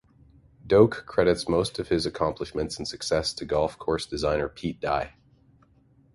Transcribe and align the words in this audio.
Doak 0.65 1.03
credits 1.05 1.47
most 1.47 1.77
of 1.77 1.89
his 1.89 2.07
accomplishments 2.07 2.77
and 2.79 2.87
success 2.87 3.33
to 3.35 3.45
golf 3.45 3.77
course 3.77 4.07
designer 4.07 4.49
Pete 4.49 4.79
Dye. 4.79 5.13